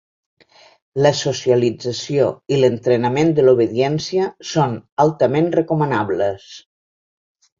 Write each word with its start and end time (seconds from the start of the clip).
La 1.05 1.09
socialització 1.17 2.29
i 2.55 2.57
l'entrenament 2.63 3.29
de 3.39 3.45
l'obediència 3.47 4.25
són 4.53 4.75
altament 5.05 5.51
recomanables. 5.59 6.49